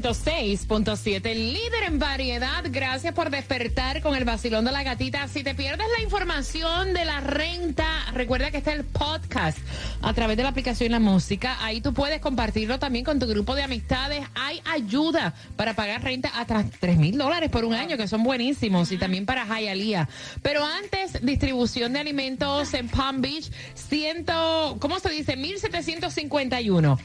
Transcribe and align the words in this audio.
106.7, 0.00 1.34
líder 1.34 1.82
en 1.86 1.98
variedad. 1.98 2.64
Gracias 2.70 3.12
por 3.12 3.28
despertar 3.28 4.00
con 4.00 4.14
el 4.14 4.24
vacilón 4.24 4.64
de 4.64 4.72
la 4.72 4.82
gatita. 4.82 5.28
Si 5.28 5.42
te 5.42 5.54
pierdes 5.54 5.86
la 5.94 6.02
información 6.02 6.94
de 6.94 7.04
la 7.04 7.20
renta, 7.20 7.86
recuerda 8.14 8.50
que 8.50 8.56
está 8.58 8.72
el 8.72 8.84
podcast 8.84 9.58
a 10.00 10.14
través 10.14 10.38
de 10.38 10.42
la 10.42 10.48
aplicación 10.48 10.92
La 10.92 11.00
Música. 11.00 11.58
Ahí 11.60 11.82
tú 11.82 11.92
puedes 11.92 12.20
compartirlo 12.20 12.78
también 12.78 13.04
con 13.04 13.18
tu 13.18 13.26
grupo 13.26 13.54
de 13.54 13.62
amistades. 13.62 14.24
Hay 14.34 14.62
ayuda 14.64 15.34
para 15.56 15.74
pagar 15.74 16.02
renta 16.02 16.30
hasta 16.34 16.64
3 16.80 16.96
mil 16.96 17.18
dólares 17.18 17.50
por 17.50 17.66
un 17.66 17.74
año, 17.74 17.98
que 17.98 18.08
son 18.08 18.22
buenísimos, 18.22 18.92
y 18.92 18.96
también 18.96 19.26
para 19.26 19.44
Hialeah. 19.44 20.08
Pero 20.40 20.64
antes, 20.64 21.20
distribución 21.22 21.92
de 21.92 21.98
alimentos 21.98 22.72
en 22.72 22.88
Palm 22.88 23.20
Beach, 23.20 23.50
ciento, 23.74 24.78
¿cómo 24.80 24.98
se 24.98 25.10
dice? 25.10 25.36
1751. 25.36 26.98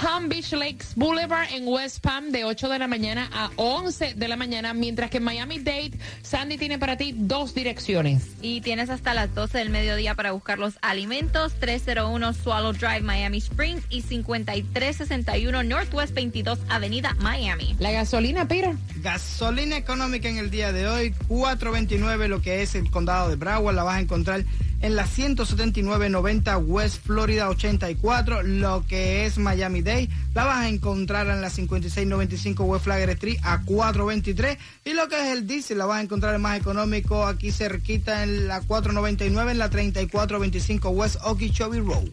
Palm 0.00 0.28
Beach 0.28 0.52
Lakes 0.52 0.94
Boulevard 0.96 1.48
en 1.52 1.66
West 1.68 2.00
Palm 2.00 2.30
de 2.30 2.44
8 2.44 2.68
de 2.68 2.78
la 2.78 2.88
mañana 2.88 3.28
a 3.32 3.50
11 3.56 4.14
de 4.14 4.28
la 4.28 4.36
mañana, 4.36 4.72
mientras 4.74 5.10
que 5.10 5.18
en 5.18 5.24
Miami 5.24 5.58
Dade, 5.58 5.92
Sandy 6.22 6.56
tiene 6.56 6.78
para 6.78 6.96
ti 6.96 7.14
dos 7.16 7.54
direcciones. 7.54 8.28
Y 8.40 8.60
tienes 8.60 8.90
hasta 8.90 9.14
las 9.14 9.34
12 9.34 9.58
del 9.58 9.70
mediodía 9.70 10.14
para 10.14 10.32
buscar 10.32 10.58
los 10.58 10.78
alimentos. 10.82 11.54
301 11.60 12.32
Swallow 12.32 12.72
Drive, 12.72 13.02
Miami 13.02 13.38
Springs 13.38 13.84
y 13.90 14.02
5361 14.02 15.62
Northwest 15.62 16.14
22 16.14 16.58
Avenida, 16.68 17.14
Miami. 17.20 17.76
La 17.78 17.90
gasolina, 17.92 18.48
Peter. 18.48 18.74
Gasolina 18.96 19.76
económica 19.76 20.28
en 20.28 20.38
el 20.38 20.50
día 20.50 20.72
de 20.72 20.88
hoy, 20.88 21.14
4.29 21.28 22.28
lo 22.28 22.40
que 22.40 22.62
es 22.62 22.74
el 22.74 22.90
condado 22.90 23.28
de 23.28 23.36
Broward, 23.36 23.74
la 23.74 23.82
vas 23.82 23.96
a 23.96 24.00
encontrar 24.00 24.44
en 24.82 24.96
la 24.96 25.06
179.90 25.06 26.64
West 26.66 27.04
Florida 27.06 27.48
84, 27.48 28.42
lo 28.42 28.84
que 28.86 29.24
es 29.24 29.38
Miami 29.38 29.80
Dade, 29.80 30.08
la 30.34 30.44
vas 30.44 30.58
a 30.58 30.68
encontrar 30.68 31.28
en 31.28 31.40
la 31.40 31.48
56.95 31.48 32.60
West 32.64 32.84
Flagler 32.84 33.10
Street 33.10 33.38
a 33.44 33.60
4.23 33.62 34.58
y 34.84 34.94
lo 34.94 35.08
que 35.08 35.14
es 35.20 35.36
el 35.36 35.46
diésel 35.46 35.78
la 35.78 35.86
vas 35.86 35.98
a 35.98 36.02
encontrar 36.02 36.38
más 36.38 36.58
económico 36.58 37.24
aquí 37.26 37.52
cerquita 37.52 38.24
en 38.24 38.48
la 38.48 38.60
4.99 38.60 39.50
en 39.52 39.58
la 39.58 39.70
34.25 39.70 40.90
West 40.90 41.16
Okeechobee 41.24 41.80
Road. 41.80 42.08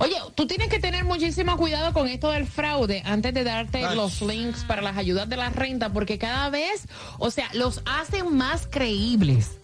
Oye, 0.00 0.16
tú 0.34 0.46
tienes 0.46 0.68
que 0.68 0.78
tener 0.78 1.04
muchísimo 1.04 1.56
cuidado 1.56 1.94
con 1.94 2.08
esto 2.08 2.30
del 2.30 2.46
fraude 2.46 3.02
antes 3.06 3.32
de 3.32 3.42
darte 3.42 3.86
Ay. 3.86 3.96
los 3.96 4.20
links 4.20 4.64
para 4.64 4.82
las 4.82 4.98
ayudas 4.98 5.28
de 5.28 5.36
la 5.36 5.48
renta, 5.48 5.90
porque 5.92 6.18
cada 6.18 6.50
vez, 6.50 6.86
o 7.18 7.30
sea, 7.30 7.48
los 7.54 7.80
hacen 7.86 8.36
más 8.36 8.68
creíbles. 8.70 9.61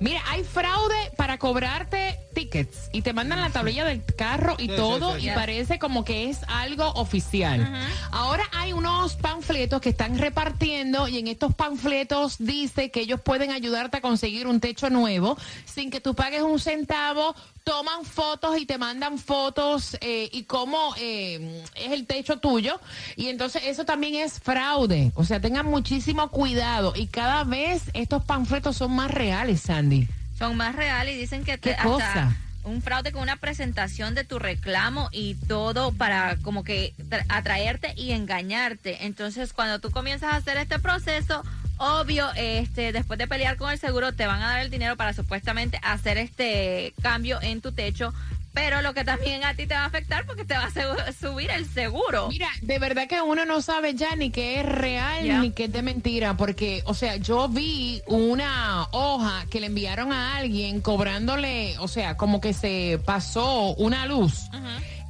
Mira, 0.00 0.22
hay 0.28 0.44
fraude 0.44 0.94
para 1.16 1.38
cobrarte 1.38 2.18
tickets 2.34 2.88
y 2.92 3.02
te 3.02 3.12
mandan 3.12 3.40
la 3.40 3.50
tablilla 3.50 3.84
del 3.84 4.04
carro 4.04 4.54
y 4.58 4.68
Sí, 4.68 4.76
todo 4.76 5.16
sí, 5.16 5.26
y 5.26 5.28
sí. 5.28 5.34
parece 5.34 5.78
como 5.78 6.04
que 6.04 6.30
es 6.30 6.38
algo 6.46 6.86
oficial. 6.92 7.68
Ahora 8.12 8.44
hay 8.52 8.72
unos 8.72 9.16
panfletos 9.16 9.80
que 9.80 9.88
están 9.88 10.16
repartiendo 10.18 11.08
y 11.08 11.18
en 11.18 11.26
estos 11.26 11.54
panfletos 11.54 12.36
dice 12.38 12.90
que 12.90 13.00
ellos 13.00 13.20
pueden 13.20 13.50
ayudarte 13.50 13.96
a 13.96 14.00
conseguir 14.00 14.46
un 14.46 14.60
techo 14.60 14.88
nuevo 14.88 15.36
sin 15.64 15.90
que 15.90 16.00
tú 16.00 16.14
pagues 16.14 16.42
un 16.42 16.60
centavo. 16.60 17.34
Toman 17.64 18.06
fotos 18.06 18.56
y 18.58 18.64
te 18.64 18.78
mandan 18.78 19.18
fotos 19.18 19.98
eh, 20.00 20.30
y 20.32 20.44
cómo 20.44 20.94
eh, 20.96 21.62
es 21.74 21.92
el 21.92 22.06
techo 22.06 22.38
tuyo. 22.38 22.80
Y 23.14 23.28
entonces 23.28 23.60
eso 23.66 23.84
también 23.84 24.14
es 24.14 24.40
fraude. 24.40 25.12
O 25.16 25.24
sea, 25.24 25.38
tengan 25.38 25.66
muchísimo 25.66 26.30
cuidado. 26.30 26.94
Y 26.96 27.08
cada 27.08 27.44
vez 27.44 27.82
estos 27.92 28.24
panfletos 28.24 28.76
son 28.76 28.92
más 28.92 29.10
reales, 29.10 29.68
Sandy. 29.88 30.08
Son 30.38 30.56
más 30.56 30.74
reales 30.76 31.14
y 31.16 31.18
dicen 31.18 31.44
que 31.44 31.58
te, 31.58 31.70
¿Qué 31.74 31.82
cosa? 31.82 32.06
hasta 32.06 32.36
un 32.64 32.82
fraude 32.82 33.12
con 33.12 33.22
una 33.22 33.36
presentación 33.36 34.14
de 34.14 34.24
tu 34.24 34.38
reclamo 34.38 35.08
y 35.10 35.34
todo 35.34 35.90
para 35.92 36.36
como 36.36 36.64
que 36.64 36.92
tra- 37.08 37.24
atraerte 37.28 37.94
y 37.96 38.12
engañarte. 38.12 39.06
Entonces, 39.06 39.52
cuando 39.52 39.78
tú 39.78 39.90
comienzas 39.90 40.32
a 40.34 40.36
hacer 40.36 40.58
este 40.58 40.78
proceso, 40.78 41.42
obvio, 41.78 42.28
este, 42.36 42.92
después 42.92 43.18
de 43.18 43.26
pelear 43.26 43.56
con 43.56 43.70
el 43.72 43.78
seguro, 43.78 44.12
te 44.12 44.26
van 44.26 44.42
a 44.42 44.48
dar 44.48 44.60
el 44.60 44.70
dinero 44.70 44.96
para 44.96 45.12
supuestamente 45.14 45.80
hacer 45.82 46.18
este 46.18 46.92
cambio 47.02 47.40
en 47.40 47.60
tu 47.60 47.72
techo. 47.72 48.12
Pero 48.58 48.82
lo 48.82 48.92
que 48.92 49.04
también 49.04 49.44
a 49.44 49.54
ti 49.54 49.68
te 49.68 49.74
va 49.74 49.82
a 49.82 49.86
afectar 49.86 50.26
porque 50.26 50.44
te 50.44 50.54
va 50.54 50.64
a 50.64 51.12
subir 51.12 51.48
el 51.48 51.64
seguro. 51.64 52.26
Mira, 52.28 52.48
de 52.60 52.80
verdad 52.80 53.06
que 53.06 53.22
uno 53.22 53.44
no 53.44 53.62
sabe 53.62 53.94
ya 53.94 54.16
ni 54.16 54.30
qué 54.30 54.58
es 54.58 54.66
real 54.66 55.42
ni 55.42 55.52
qué 55.52 55.64
es 55.66 55.72
de 55.72 55.80
mentira, 55.82 56.36
porque, 56.36 56.82
o 56.84 56.92
sea, 56.92 57.14
yo 57.16 57.48
vi 57.48 58.02
una 58.08 58.88
hoja 58.90 59.46
que 59.48 59.60
le 59.60 59.66
enviaron 59.66 60.12
a 60.12 60.38
alguien 60.38 60.80
cobrándole, 60.80 61.78
o 61.78 61.86
sea, 61.86 62.16
como 62.16 62.40
que 62.40 62.52
se 62.52 63.00
pasó 63.04 63.74
una 63.76 64.06
luz. 64.06 64.50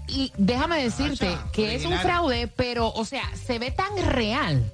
Y 0.09 0.31
déjame 0.37 0.83
decirte 0.83 1.29
Acha, 1.29 1.51
que 1.51 1.75
es 1.75 1.87
un 1.87 1.99
fraude, 1.99 2.49
pero, 2.49 2.89
o 2.93 3.07
sea, 3.07 3.25
se 3.35 3.59
ve 3.59 3.71
tan 3.71 3.97
real, 4.11 4.71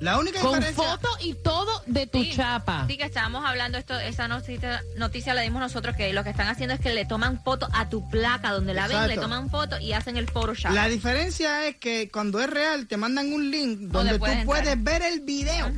La 0.00 0.18
única 0.18 0.40
con 0.40 0.54
diferencia... 0.54 0.84
foto 0.84 1.08
y 1.20 1.34
todo 1.34 1.82
de 1.86 2.06
tu 2.06 2.22
Sí, 2.22 2.32
chapa. 2.34 2.86
Sí, 2.88 2.96
que 2.96 3.04
estábamos 3.04 3.44
hablando, 3.44 3.78
esto, 3.78 3.98
esa 3.98 4.28
noticia, 4.28 4.82
noticia 4.96 5.34
la 5.34 5.42
dimos 5.42 5.60
nosotros, 5.60 5.96
que 5.96 6.12
lo 6.12 6.22
que 6.24 6.30
están 6.30 6.48
haciendo 6.48 6.74
es 6.74 6.80
que 6.80 6.92
le 6.92 7.06
toman 7.06 7.42
foto 7.42 7.68
a 7.72 7.88
tu 7.88 8.08
placa, 8.08 8.52
donde 8.52 8.74
la 8.74 8.88
ven, 8.88 9.08
le 9.08 9.16
toman 9.16 9.50
foto 9.50 9.78
y 9.78 9.92
hacen 9.92 10.16
el 10.16 10.28
Photoshop. 10.28 10.72
La 10.72 10.88
diferencia 10.88 11.66
es 11.66 11.76
que 11.76 12.10
cuando 12.10 12.40
es 12.40 12.50
real 12.50 12.86
te 12.86 12.96
mandan 12.96 13.32
un 13.32 13.50
link 13.50 13.78
donde 13.80 14.14
tú 14.14 14.18
puedes 14.18 14.44
puedes 14.44 14.68
entrar. 14.68 15.00
ver 15.00 15.12
el 15.12 15.20
video. 15.20 15.72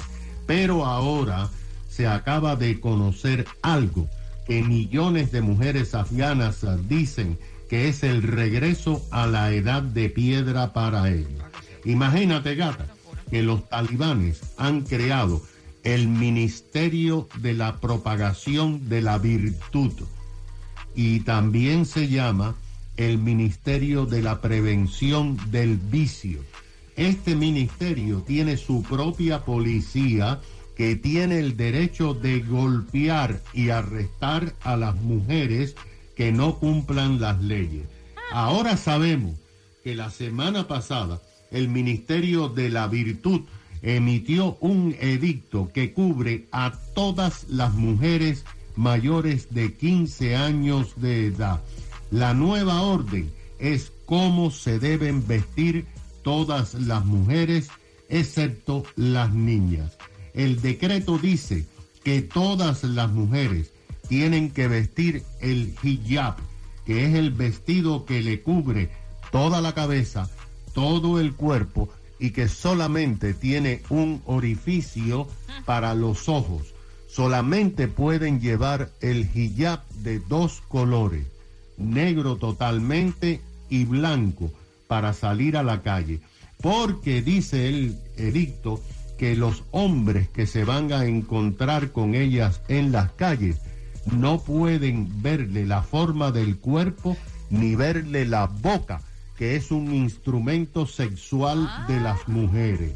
Pero 0.45 0.85
ahora 0.85 1.49
se 1.89 2.07
acaba 2.07 2.57
de 2.57 2.81
conocer 2.81 3.45
algo 3.61 4.09
que 4.45 4.61
millones 4.61 5.31
de 5.31 5.41
mujeres 5.41 5.95
afganas 5.95 6.65
dicen 6.89 7.39
que 7.69 7.87
es 7.87 8.03
el 8.03 8.23
regreso 8.23 9.05
a 9.11 9.25
la 9.25 9.53
edad 9.53 9.83
de 9.83 10.09
piedra 10.09 10.73
para 10.73 11.09
ellas. 11.09 11.45
Imagínate, 11.85 12.55
gata, 12.55 12.87
que 13.29 13.43
los 13.43 13.67
talibanes 13.69 14.41
han 14.57 14.81
creado 14.81 15.41
el 15.83 16.07
Ministerio 16.07 17.27
de 17.39 17.53
la 17.53 17.79
Propagación 17.79 18.89
de 18.89 19.01
la 19.01 19.17
Virtud 19.17 19.93
y 20.95 21.21
también 21.21 21.85
se 21.85 22.07
llama 22.07 22.55
el 22.97 23.17
Ministerio 23.17 24.05
de 24.05 24.21
la 24.21 24.41
Prevención 24.41 25.37
del 25.51 25.77
Vicio. 25.77 26.43
Este 26.97 27.35
ministerio 27.35 28.23
tiene 28.27 28.57
su 28.57 28.83
propia 28.83 29.45
policía 29.45 30.41
que 30.75 30.95
tiene 30.97 31.39
el 31.39 31.55
derecho 31.55 32.13
de 32.13 32.41
golpear 32.41 33.41
y 33.53 33.69
arrestar 33.69 34.53
a 34.61 34.75
las 34.75 34.95
mujeres 34.95 35.75
que 36.15 36.33
no 36.33 36.59
cumplan 36.59 37.21
las 37.21 37.41
leyes. 37.41 37.87
Ahora 38.31 38.75
sabemos 38.75 39.35
que 39.83 39.95
la 39.95 40.09
semana 40.09 40.67
pasada 40.67 41.21
el 41.51 41.69
Ministerio 41.69 42.49
de 42.49 42.69
la 42.69 42.87
Virtud 42.87 43.41
emitió 43.81 44.57
un 44.59 44.95
edicto 44.99 45.71
que 45.73 45.93
cubre 45.93 46.47
a 46.51 46.73
todas 46.93 47.45
las 47.49 47.73
mujeres 47.73 48.45
mayores 48.75 49.53
de 49.53 49.73
15 49.73 50.35
años 50.35 50.93
de 50.97 51.27
edad. 51.27 51.61
La 52.11 52.33
nueva 52.33 52.81
orden 52.81 53.31
es 53.59 53.91
cómo 54.05 54.51
se 54.51 54.79
deben 54.79 55.25
vestir 55.27 55.85
todas 56.23 56.73
las 56.73 57.05
mujeres, 57.05 57.69
excepto 58.09 58.83
las 58.95 59.33
niñas. 59.33 59.97
El 60.33 60.61
decreto 60.61 61.17
dice 61.17 61.65
que 62.03 62.21
todas 62.21 62.83
las 62.83 63.11
mujeres 63.11 63.71
tienen 64.07 64.51
que 64.51 64.67
vestir 64.67 65.23
el 65.41 65.75
hijab, 65.83 66.35
que 66.85 67.05
es 67.05 67.15
el 67.15 67.31
vestido 67.31 68.05
que 68.05 68.23
le 68.23 68.41
cubre 68.41 68.89
toda 69.31 69.61
la 69.61 69.73
cabeza, 69.73 70.29
todo 70.79 71.19
el 71.19 71.33
cuerpo 71.33 71.89
y 72.19 72.29
que 72.29 72.47
solamente 72.47 73.33
tiene 73.33 73.81
un 73.89 74.21
orificio 74.25 75.27
para 75.65 75.93
los 75.93 76.29
ojos. 76.29 76.73
Solamente 77.09 77.89
pueden 77.89 78.39
llevar 78.39 78.89
el 79.01 79.29
hijab 79.35 79.85
de 79.95 80.19
dos 80.19 80.61
colores, 80.69 81.25
negro 81.77 82.37
totalmente 82.37 83.41
y 83.69 83.83
blanco, 83.83 84.51
para 84.87 85.11
salir 85.11 85.57
a 85.57 85.63
la 85.63 85.81
calle. 85.81 86.21
Porque 86.61 87.21
dice 87.21 87.67
el 87.67 87.97
edicto 88.15 88.81
que 89.17 89.35
los 89.35 89.63
hombres 89.71 90.29
que 90.29 90.47
se 90.47 90.63
van 90.63 90.93
a 90.93 91.03
encontrar 91.07 91.91
con 91.91 92.15
ellas 92.15 92.61
en 92.69 92.93
las 92.93 93.11
calles 93.11 93.57
no 94.05 94.39
pueden 94.39 95.21
verle 95.21 95.65
la 95.65 95.83
forma 95.83 96.31
del 96.31 96.57
cuerpo 96.57 97.17
ni 97.49 97.75
verle 97.75 98.25
la 98.25 98.45
boca, 98.45 99.01
que 99.39 99.55
es 99.55 99.71
un 99.71 99.95
instrumento 99.95 100.85
sexual 100.85 101.85
de 101.87 102.01
las 102.01 102.27
mujeres. 102.27 102.91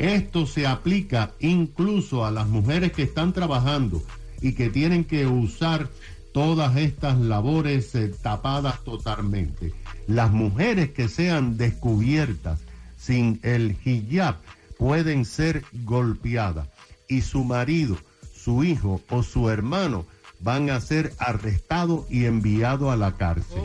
Esto 0.00 0.46
se 0.46 0.66
aplica 0.66 1.30
incluso 1.38 2.26
a 2.26 2.32
las 2.32 2.48
mujeres 2.48 2.90
que 2.90 3.04
están 3.04 3.32
trabajando 3.32 4.02
y 4.42 4.54
que 4.54 4.68
tienen 4.68 5.04
que 5.04 5.28
usar 5.28 5.88
todas 6.32 6.76
estas 6.76 7.20
labores 7.20 7.94
eh, 7.94 8.12
tapadas 8.20 8.82
totalmente. 8.82 9.72
Las 10.08 10.32
mujeres 10.32 10.90
que 10.90 11.06
sean 11.06 11.56
descubiertas 11.56 12.58
sin 12.98 13.38
el 13.44 13.76
hijab 13.84 14.38
pueden 14.76 15.24
ser 15.24 15.62
golpeadas 15.84 16.66
y 17.08 17.20
su 17.20 17.44
marido, 17.44 17.96
su 18.34 18.64
hijo 18.64 19.00
o 19.08 19.22
su 19.22 19.48
hermano 19.48 20.04
van 20.44 20.68
a 20.68 20.80
ser 20.80 21.14
arrestados 21.18 22.04
y 22.10 22.26
enviados 22.26 22.92
a 22.92 22.96
la 22.96 23.16
cárcel. 23.16 23.62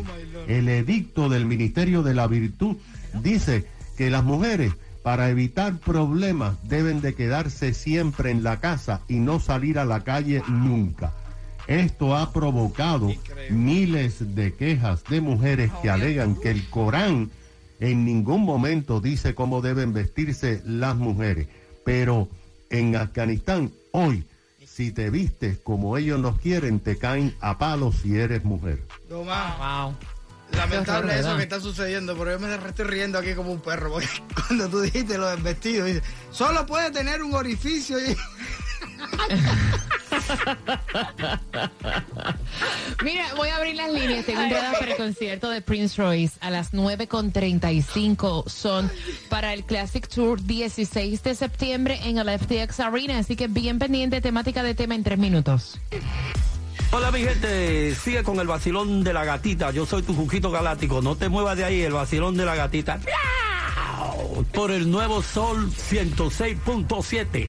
El 0.47 0.69
edicto 0.69 1.27
del 1.27 1.45
Ministerio 1.45 2.01
de 2.03 2.13
la 2.13 2.25
Virtud 2.25 2.77
dice 3.21 3.65
que 3.97 4.09
las 4.09 4.23
mujeres 4.23 4.73
para 5.03 5.29
evitar 5.29 5.77
problemas 5.79 6.57
deben 6.63 7.01
de 7.01 7.13
quedarse 7.15 7.73
siempre 7.73 8.31
en 8.31 8.43
la 8.43 8.61
casa 8.61 9.01
y 9.09 9.15
no 9.15 9.41
salir 9.41 9.77
a 9.77 9.85
la 9.85 10.05
calle 10.05 10.41
nunca. 10.47 11.11
Esto 11.67 12.15
ha 12.15 12.31
provocado 12.31 13.11
miles 13.49 14.35
de 14.35 14.53
quejas 14.53 15.03
de 15.03 15.21
mujeres 15.21 15.71
que 15.81 15.89
alegan 15.89 16.35
que 16.35 16.49
el 16.49 16.67
Corán 16.69 17.29
en 17.79 18.05
ningún 18.05 18.43
momento 18.43 19.01
dice 19.01 19.35
cómo 19.35 19.61
deben 19.61 19.93
vestirse 19.93 20.61
las 20.65 20.95
mujeres. 20.95 21.47
Pero 21.83 22.29
en 22.69 22.95
Afganistán 22.95 23.71
hoy, 23.91 24.23
si 24.79 24.93
te 24.93 25.09
vistes 25.09 25.57
como 25.61 25.97
ellos 25.97 26.21
nos 26.21 26.39
quieren, 26.39 26.79
te 26.79 26.97
caen 26.97 27.35
a 27.41 27.57
palos 27.57 27.95
si 28.01 28.17
eres 28.17 28.45
mujer. 28.45 28.81
Tomás, 29.09 29.57
Wow. 29.57 29.93
lamentable 30.53 31.19
eso 31.19 31.35
que 31.35 31.43
está 31.43 31.59
sucediendo, 31.59 32.15
pero 32.17 32.31
yo 32.31 32.39
me 32.39 32.55
estoy 32.55 32.85
riendo 32.85 33.19
aquí 33.19 33.33
como 33.33 33.51
un 33.51 33.59
perro, 33.59 33.91
porque 33.91 34.07
cuando 34.47 34.69
tú 34.69 34.79
dijiste 34.79 35.17
lo 35.17 35.27
del 35.27 35.41
vestido, 35.41 35.85
dice, 35.85 36.01
solo 36.31 36.65
puede 36.65 36.91
tener 36.91 37.21
un 37.21 37.33
orificio 37.33 37.99
y... 37.99 38.15
Mira, 43.03 43.33
voy 43.35 43.49
a 43.49 43.57
abrir 43.57 43.75
las 43.75 43.91
líneas. 43.91 44.25
Tengo 44.25 44.41
entradas 44.41 44.77
para 44.77 44.91
el 44.91 44.97
concierto 44.97 45.49
de 45.49 45.61
Prince 45.61 46.01
Royce 46.01 46.37
a 46.41 46.49
las 46.49 46.73
9.35. 46.73 48.49
Son 48.49 48.91
para 49.29 49.53
el 49.53 49.63
Classic 49.63 50.07
Tour 50.07 50.41
16 50.41 51.23
de 51.23 51.35
septiembre 51.35 51.99
en 52.03 52.17
el 52.17 52.39
FTX 52.39 52.79
Arena. 52.79 53.19
Así 53.19 53.35
que 53.35 53.47
bien 53.47 53.79
pendiente, 53.79 54.21
temática 54.21 54.63
de 54.63 54.75
tema 54.75 54.95
en 54.95 55.03
tres 55.03 55.17
minutos. 55.17 55.79
Hola 56.91 57.11
mi 57.11 57.21
gente, 57.21 57.93
sigue 57.93 58.23
con 58.23 58.39
el 58.39 58.47
vacilón 58.47 59.03
de 59.03 59.13
la 59.13 59.23
gatita. 59.23 59.71
Yo 59.71 59.85
soy 59.85 60.01
tu 60.01 60.15
Juquito 60.15 60.49
Galáctico. 60.49 61.01
No 61.01 61.15
te 61.15 61.29
muevas 61.29 61.55
de 61.55 61.63
ahí, 61.63 61.81
el 61.81 61.93
vacilón 61.93 62.35
de 62.35 62.45
la 62.45 62.55
gatita. 62.55 62.99
Por 64.53 64.71
el 64.71 64.89
nuevo 64.89 65.21
Sol 65.21 65.69
106.7. 65.69 67.48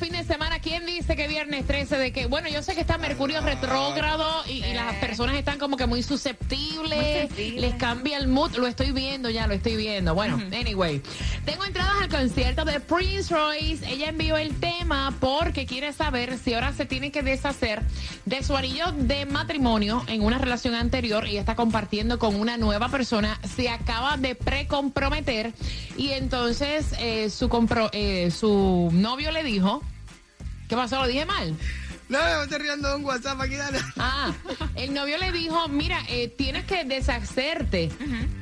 ¿quién 1.15 1.27
dice 1.27 1.27
que 1.27 1.27
viernes 1.27 1.67
13 1.67 1.97
de 1.97 2.11
que, 2.13 2.25
bueno, 2.27 2.47
yo 2.49 2.61
sé 2.63 2.73
que 2.75 2.81
está 2.81 2.97
Mercurio 2.97 3.41
retrógrado 3.41 4.43
y, 4.47 4.63
y 4.63 4.73
las 4.73 4.95
personas 4.95 5.35
están 5.35 5.57
como 5.59 5.75
que 5.77 5.85
muy 5.85 6.03
susceptibles, 6.03 6.97
Muy 6.97 7.27
sensibles. 7.27 7.61
les 7.61 7.75
cambia 7.75 8.17
el 8.17 8.27
mood, 8.27 8.55
lo 8.55 8.67
estoy 8.67 8.91
viendo 8.91 9.29
ya, 9.29 9.47
lo 9.47 9.53
estoy 9.53 9.75
viendo. 9.75 10.13
Bueno, 10.15 10.35
anyway, 10.57 11.01
tengo 11.45 11.65
entradas 11.65 12.01
al 12.01 12.09
concierto 12.09 12.65
de 12.65 12.79
Prince 12.79 13.33
Royce. 13.33 13.87
Ella 13.89 14.09
envió 14.09 14.37
el 14.37 14.55
tema 14.59 15.13
porque 15.19 15.65
quiere 15.65 15.91
saber 15.93 16.37
si 16.37 16.53
ahora 16.53 16.73
se 16.73 16.85
tiene 16.85 17.11
que 17.11 17.21
deshacer 17.23 17.81
de 18.25 18.43
su 18.43 18.55
anillo 18.55 18.91
de 18.93 19.25
matrimonio 19.25 20.03
en 20.07 20.21
una 20.23 20.37
relación 20.37 20.75
anterior 20.75 21.27
y 21.27 21.37
está 21.37 21.55
compartiendo 21.55 22.19
con 22.19 22.35
una 22.35 22.57
nueva 22.57 22.89
persona. 22.89 23.39
Se 23.55 23.69
acaba 23.69 24.17
de 24.17 24.35
precomprometer 24.35 25.53
y 25.97 26.11
entonces 26.11 26.93
eh, 26.99 27.29
su, 27.29 27.49
compro- 27.49 27.89
eh, 27.93 28.31
su 28.31 28.89
novio 28.93 29.31
le 29.31 29.43
dijo, 29.43 29.81
¿qué 30.71 30.77
pasó? 30.77 31.01
¿Lo 31.01 31.07
dije 31.07 31.25
mal? 31.25 31.53
No, 32.07 32.17
me 32.17 32.43
estoy 32.43 32.59
riendo 32.59 32.87
de 32.87 32.95
un 32.95 33.03
WhatsApp 33.03 33.41
aquí, 33.41 33.55
dale. 33.55 33.77
Ah, 33.97 34.31
el 34.75 34.93
novio 34.93 35.17
le 35.17 35.33
dijo, 35.33 35.67
mira, 35.67 35.99
eh, 36.07 36.29
tienes 36.29 36.63
que 36.63 36.85
deshacerte 36.85 37.91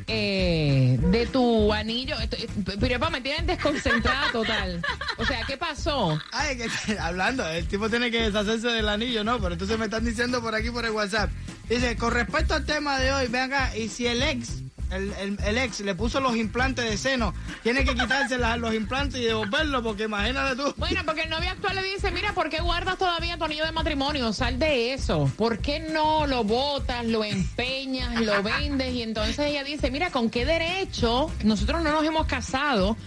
eh, 0.06 1.00
de 1.02 1.26
tu 1.26 1.74
anillo. 1.74 2.16
Eh, 2.20 2.48
Pero 2.80 3.00
papá, 3.00 3.10
me 3.10 3.22
tienen 3.22 3.48
desconcentrada 3.48 4.32
total. 4.32 4.80
O 5.18 5.26
sea, 5.26 5.44
¿qué 5.48 5.58
pasó? 5.58 6.20
Ay, 6.32 6.58
que 6.58 7.00
hablando, 7.00 7.48
el 7.48 7.68
tipo 7.68 7.90
tiene 7.90 8.12
que 8.12 8.22
deshacerse 8.22 8.68
del 8.68 8.90
anillo, 8.90 9.24
¿no? 9.24 9.40
Pero 9.40 9.54
entonces 9.54 9.80
me 9.80 9.86
están 9.86 10.06
diciendo 10.06 10.40
por 10.40 10.54
aquí 10.54 10.70
por 10.70 10.86
el 10.86 10.92
WhatsApp. 10.92 11.32
Dice, 11.68 11.96
con 11.96 12.12
respecto 12.14 12.54
al 12.54 12.66
tema 12.66 13.00
de 13.00 13.12
hoy, 13.12 13.28
ven 13.28 13.52
acá, 13.52 13.76
y 13.76 13.90
si 13.90 14.06
el 14.06 14.22
ex, 14.22 14.62
el, 14.92 15.14
el- 15.14 15.40
el 15.44 15.58
ex 15.58 15.80
le 15.82 15.96
puso 15.96 16.20
los 16.20 16.36
implantes 16.36 16.90
de 16.90 16.98
seno, 16.98 17.34
tiene 17.64 17.84
que 17.86 17.94
quitarse 17.96 18.38
la- 18.38 18.58
los 18.58 18.74
implantes 18.74 19.22
y 19.22 19.26
devolverlos, 19.26 19.82
porque 19.84 20.04
imagínate 20.04 20.56
tú. 20.56 20.74
Bueno, 20.78 21.02
porque 21.06 21.22
el 21.22 21.30
novio 21.30 21.50
actual 21.50 21.76
le 21.76 21.84
dice, 21.84 22.12
mira, 22.12 22.34
¿por 22.34 22.50
qué 22.50 22.60
guardas 22.62 22.98
todavía 22.98 23.38
tu 23.38 23.46
anillo 23.46 23.66
de 23.66 23.72
matrimonio? 23.72 24.34
Sal 24.34 24.58
de 24.60 24.94
eso. 24.94 25.32
¿Por 25.38 25.60
qué 25.60 25.80
no 25.80 26.26
lo 26.28 26.44
botas, 26.44 27.06
lo 27.06 27.24
empeñas, 27.24 28.20
lo 28.22 28.42
vendes? 28.44 28.94
Y 28.94 29.02
entonces 29.04 29.40
ella 29.40 29.64
dice, 29.64 29.92
mira, 29.92 30.10
¿con 30.12 30.30
qué 30.30 30.46
derecho 30.46 31.32
nosotros 31.44 31.84
no 31.84 31.92
nos 31.92 32.04
hemos 32.04 32.26
casado? 32.28 32.98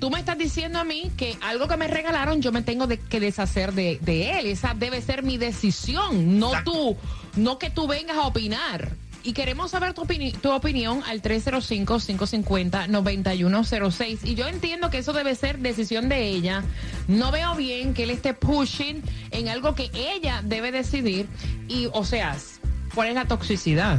Tú 0.00 0.10
me 0.10 0.18
estás 0.18 0.36
diciendo 0.36 0.78
a 0.80 0.84
mí 0.84 1.10
que 1.16 1.38
algo 1.40 1.66
que 1.66 1.76
me 1.78 1.86
regalaron 1.86 2.42
yo 2.42 2.52
me 2.52 2.62
tengo 2.62 2.86
de- 2.86 2.98
que 2.98 3.20
deshacer 3.20 3.72
de, 3.72 3.98
de 4.02 4.38
él. 4.38 4.46
Esa 4.46 4.74
debe 4.74 5.00
ser 5.00 5.22
mi 5.22 5.38
decisión, 5.38 6.38
no 6.38 6.52
tú, 6.64 6.96
no 7.36 7.58
que 7.58 7.70
tú 7.70 7.86
vengas 7.86 8.16
a 8.18 8.22
opinar. 8.26 8.90
Y 9.26 9.32
queremos 9.32 9.70
saber 9.70 9.94
tu, 9.94 10.02
opini- 10.04 10.36
tu 10.38 10.52
opinión 10.52 11.02
al 11.06 11.22
305-550-9106. 11.22 14.18
Y 14.24 14.34
yo 14.34 14.46
entiendo 14.46 14.90
que 14.90 14.98
eso 14.98 15.12
debe 15.12 15.34
ser 15.34 15.58
decisión 15.58 16.08
de 16.08 16.28
ella. 16.28 16.62
No 17.08 17.30
veo 17.32 17.54
bien 17.54 17.94
que 17.94 18.04
él 18.04 18.10
esté 18.10 18.34
pushing 18.34 19.02
en 19.30 19.48
algo 19.48 19.74
que 19.74 19.90
ella 19.94 20.42
debe 20.44 20.72
decidir. 20.72 21.26
Y, 21.68 21.88
o 21.92 22.04
sea, 22.04 22.36
¿cuál 22.94 23.08
es 23.08 23.14
la 23.14 23.24
toxicidad? 23.24 23.98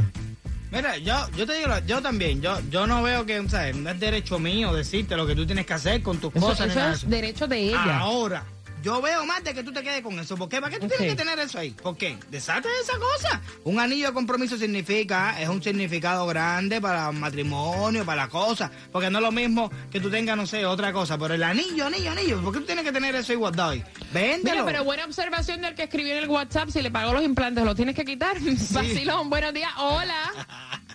Mira, 0.70 0.96
yo, 0.98 1.14
yo 1.36 1.46
te 1.46 1.54
digo, 1.58 1.70
yo 1.86 2.02
también, 2.02 2.40
yo, 2.42 2.58
yo 2.70 2.86
no 2.86 3.02
veo 3.02 3.24
que, 3.24 3.48
¿sabes? 3.48 3.76
No 3.76 3.90
es 3.90 4.00
derecho 4.00 4.38
mío 4.38 4.72
decirte 4.74 5.16
lo 5.16 5.26
que 5.26 5.34
tú 5.34 5.46
tienes 5.46 5.64
que 5.66 5.74
hacer 5.74 6.02
con 6.02 6.18
tus 6.18 6.34
Eso, 6.34 6.46
cosas. 6.46 6.70
eso 6.70 6.80
es 6.88 6.96
eso. 6.98 7.06
derecho 7.06 7.46
de 7.46 7.68
ella. 7.68 7.98
Ahora, 7.98 8.44
yo 8.82 9.00
veo 9.02 9.24
más 9.26 9.42
de 9.42 9.54
que 9.54 9.62
tú 9.62 9.72
te 9.72 9.82
quedes 9.82 10.02
con 10.02 10.18
eso. 10.18 10.36
¿Por 10.36 10.48
qué? 10.48 10.60
¿Para 10.60 10.72
qué 10.72 10.80
tú 10.80 10.88
tienes 10.88 11.08
que 11.08 11.16
tener 11.16 11.38
eso 11.38 11.58
ahí? 11.58 11.70
¿Por 11.70 11.96
qué? 11.96 12.18
Deshate 12.30 12.68
de 12.68 12.80
esa 12.80 12.92
cosa. 12.98 13.40
Un 13.64 13.80
anillo 13.80 14.08
de 14.08 14.12
compromiso 14.12 14.56
significa, 14.56 15.40
es 15.40 15.48
un 15.48 15.62
significado 15.62 16.26
grande 16.26 16.80
para 16.80 17.10
el 17.10 17.16
matrimonio, 17.16 18.04
para 18.04 18.22
la 18.22 18.28
cosa. 18.28 18.70
Porque 18.92 19.10
no 19.10 19.18
es 19.18 19.24
lo 19.24 19.32
mismo 19.32 19.70
que 19.90 20.00
tú 20.00 20.10
tengas, 20.10 20.36
no 20.36 20.46
sé, 20.46 20.64
otra 20.66 20.92
cosa. 20.92 21.18
Pero 21.18 21.34
el 21.34 21.42
anillo, 21.42 21.86
anillo, 21.86 22.10
anillo. 22.12 22.42
¿Por 22.42 22.52
qué 22.52 22.60
tú 22.60 22.66
tienes 22.66 22.84
que 22.84 22.92
tener 22.92 23.14
eso 23.14 23.32
ahí 23.32 23.38
guardado 23.38 23.70
ahí? 23.70 23.84
Véndelo. 24.12 24.52
Mira, 24.52 24.64
pero 24.64 24.84
buena 24.84 25.04
observación 25.04 25.62
del 25.62 25.74
que 25.74 25.84
escribió 25.84 26.12
en 26.16 26.22
el 26.22 26.28
WhatsApp. 26.28 26.68
Si 26.70 26.80
le 26.82 26.90
pagó 26.90 27.12
los 27.12 27.22
implantes, 27.24 27.64
¿lo 27.64 27.74
tienes 27.74 27.94
que 27.94 28.04
quitar? 28.04 28.36
Vacilón, 28.70 29.30
buenos 29.30 29.52
días. 29.54 29.70
Hola. 29.78 30.32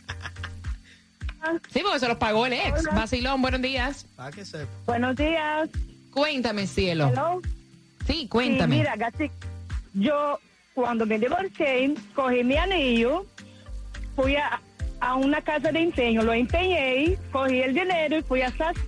Sí, 1.74 1.80
porque 1.82 2.00
se 2.00 2.08
los 2.08 2.18
pagó 2.18 2.46
el 2.46 2.54
ex. 2.54 2.84
Vacilón, 2.94 3.42
buenos 3.42 3.62
días. 3.64 4.06
Para 4.16 4.30
que 4.30 4.46
sepa. 4.46 4.70
Buenos 4.86 5.16
días. 5.16 5.70
Cuéntame, 6.12 6.68
cielo. 6.68 7.10
Hello. 7.10 7.42
Sí, 8.12 8.28
cuéntame. 8.28 8.76
Sí, 8.76 8.80
mira, 8.82 8.96
Gati, 8.96 9.32
yo 9.94 10.40
cuando 10.74 11.06
me 11.06 11.18
divorcié, 11.20 11.94
cogí 12.16 12.44
mi 12.44 12.58
anillo, 12.58 13.26
fui 14.16 14.36
a, 14.36 14.60
a 15.00 15.16
una 15.16 15.42
casa 15.42 15.72
de 15.72 15.80
empeño, 15.80 16.22
lo 16.24 16.34
empeñé, 16.34 17.18
cogí 17.32 17.62
el 17.62 17.74
dinero 17.74 18.18
y 18.18 18.22
fui 18.24 18.42
a 18.42 18.52
Saks 18.52 18.80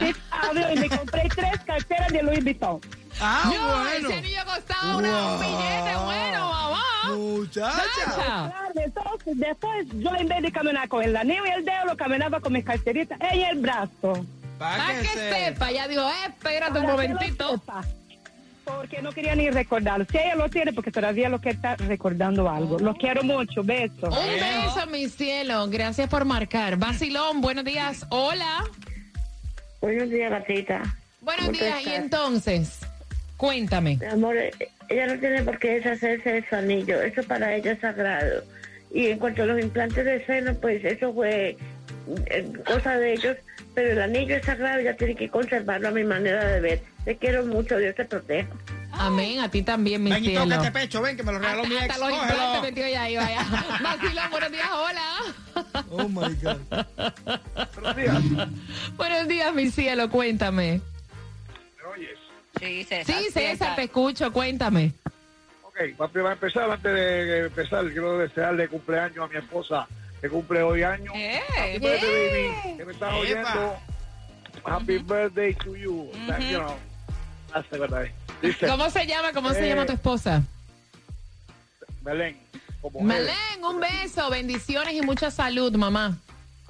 y 0.00 0.78
me 0.78 0.88
compré 0.88 1.28
tres 1.34 1.60
carteras 1.66 2.08
de 2.12 2.22
Louis 2.22 2.42
Vuitton. 2.42 2.80
Ah, 3.20 3.42
no, 3.54 3.82
bueno. 3.82 4.08
ese 4.08 4.18
anillo 4.18 4.40
costaba 4.46 4.96
una- 4.96 5.08
un 5.32 5.38
Wow. 5.38 5.38
billete 5.40 5.96
bueno, 6.04 6.48
mamá. 6.50 6.84
Muchacha. 7.16 8.52
Entonces, 8.74 9.38
después 9.38 9.86
yo 9.94 10.14
en 10.16 10.28
vez 10.28 10.42
de 10.42 10.52
caminar 10.52 10.88
con 10.88 11.02
el 11.02 11.14
anillo 11.16 11.44
y 11.46 11.50
el 11.50 11.64
dedo, 11.64 11.84
lo 11.86 11.96
caminaba 11.96 12.40
con 12.40 12.52
mis 12.52 12.64
carteritas 12.64 13.18
en 13.20 13.40
el 13.42 13.58
brazo. 13.58 14.24
Para 14.58 14.76
Para 14.86 15.00
que 15.00 15.08
sepa, 15.08 15.70
ya 15.70 15.88
digo, 15.88 16.02
eh, 16.08 16.12
espérate 16.28 16.78
un 16.78 16.86
que 16.86 16.92
momentito. 16.92 17.62
Porque 18.76 19.02
no 19.02 19.12
quería 19.12 19.34
ni 19.34 19.50
recordarlo. 19.50 20.06
Si 20.10 20.18
ella 20.18 20.34
lo 20.34 20.48
tiene, 20.48 20.72
porque 20.72 20.90
todavía 20.90 21.28
lo 21.28 21.40
que 21.40 21.50
está 21.50 21.76
recordando 21.76 22.48
algo. 22.48 22.78
Los 22.78 22.96
quiero 22.96 23.22
mucho. 23.22 23.62
Besos. 23.62 24.02
Un 24.02 24.40
beso, 24.40 24.86
mi 24.90 25.08
cielo. 25.08 25.68
Gracias 25.68 26.08
por 26.08 26.24
marcar. 26.24 26.76
Vacilón, 26.76 27.40
buenos 27.40 27.64
días. 27.64 28.06
Hola. 28.10 28.64
Buenos 29.80 30.10
días, 30.10 30.30
gatita. 30.30 30.82
Buenos 31.20 31.46
¿Cómo 31.46 31.58
tú 31.58 31.64
días. 31.64 31.86
Y 31.86 31.90
entonces, 31.90 32.80
cuéntame. 33.36 33.96
Mi 33.96 34.06
amor, 34.06 34.36
eh, 34.36 34.52
ella 34.88 35.06
no 35.06 35.18
tiene 35.18 35.42
por 35.42 35.58
qué 35.58 35.74
deshacerse 35.74 36.32
de 36.32 36.48
su 36.48 36.56
anillo. 36.56 37.00
Eso 37.00 37.22
para 37.24 37.54
ella 37.54 37.72
es 37.72 37.80
sagrado. 37.80 38.42
Y 38.92 39.06
en 39.06 39.18
cuanto 39.18 39.42
a 39.42 39.46
los 39.46 39.60
implantes 39.60 40.04
de 40.04 40.24
seno, 40.26 40.54
pues 40.54 40.84
eso 40.84 41.12
fue 41.14 41.56
eh, 42.26 42.52
cosa 42.66 42.98
de 42.98 43.14
ellos. 43.14 43.36
Pero 43.74 43.92
el 43.92 44.02
anillo 44.02 44.36
es 44.36 44.44
sagrado 44.44 44.80
y 44.80 44.82
ella 44.82 44.96
tiene 44.96 45.14
que 45.14 45.28
conservarlo 45.28 45.88
a 45.88 45.92
mi 45.92 46.04
manera 46.04 46.44
de 46.46 46.60
ver. 46.60 46.89
Te 47.04 47.16
quiero 47.16 47.44
mucho, 47.46 47.76
Dios 47.78 47.94
te 47.94 48.04
proteja. 48.04 48.48
Amén. 48.92 49.40
A 49.40 49.48
ti 49.50 49.62
también, 49.62 50.02
mi 50.02 50.10
Ven 50.10 50.24
y 50.24 50.28
cielo. 50.28 50.42
toca 50.44 50.56
este 50.56 50.70
pecho, 50.72 51.00
ven 51.02 51.16
que 51.16 51.22
me 51.22 51.32
lo 51.32 51.38
regaló 51.38 51.64
mi 51.64 51.74
Hasta, 51.76 51.84
ex. 51.86 51.94
hasta 51.94 52.08
los 52.08 52.18
Cógelo. 52.18 52.32
implantes 52.34 52.62
metió 52.62 52.88
ya 52.88 53.02
ahí, 53.02 53.16
vaya. 53.16 53.46
Vacilón, 53.82 54.30
buenos 54.30 54.52
días. 54.52 54.68
Hola. 54.70 55.20
Oh 55.90 56.08
my 56.08 56.34
God. 56.42 56.58
Buenos 58.96 59.28
días, 59.28 59.54
mi 59.54 59.70
cielo. 59.70 60.10
Cuéntame. 60.10 60.80
Sí, 62.58 62.84
César. 62.84 63.14
Sí, 63.16 63.30
César, 63.32 63.76
te 63.76 63.84
escucho. 63.84 64.30
Cuéntame. 64.32 64.92
Ok, 65.62 65.76
para 65.96 66.32
empezar, 66.32 66.70
antes 66.70 66.92
de 66.92 67.46
empezar, 67.46 67.84
quiero 67.86 68.18
desearle 68.18 68.68
cumpleaños 68.68 69.24
a 69.24 69.28
mi 69.32 69.38
esposa, 69.38 69.88
que 70.20 70.28
cumple 70.28 70.62
hoy 70.62 70.82
año. 70.82 71.10
Eh, 71.14 71.40
Happy 71.56 71.78
birthday, 71.78 72.48
baby, 72.62 72.76
que 72.76 72.84
me 72.84 72.92
estás 72.92 73.08
Epa. 73.08 73.18
oyendo. 73.18 73.76
Happy 74.66 74.98
birthday 74.98 75.54
to 75.54 75.74
you. 75.74 76.10
You 76.12 76.26
verdad. 76.26 76.38
Dice, 76.38 76.58
¿Cómo 78.66 78.90
se 78.90 79.06
llama? 79.06 79.32
¿Cómo 79.32 79.52
se 79.52 79.64
Eh, 79.64 79.68
llama 79.68 79.86
tu 79.86 79.92
esposa? 79.92 80.42
Belén, 82.02 82.36
Malén, 83.00 83.62
un 83.64 83.78
beso, 83.80 84.30
bendiciones 84.30 84.94
y 84.94 85.02
mucha 85.02 85.30
salud, 85.30 85.74
mamá. 85.76 86.16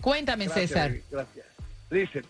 Cuéntame, 0.01 0.47
Gracias, 0.47 0.71
César. 0.71 0.93
Gracias. 1.11 1.47
Listen, 1.91 2.25